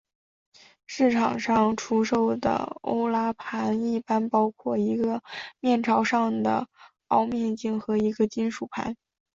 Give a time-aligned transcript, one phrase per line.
[0.87, 5.21] 现在市场上出售的欧拉盘一般包括一个
[5.59, 6.67] 面朝上的
[7.09, 8.95] 凹面镜和一个金属盘。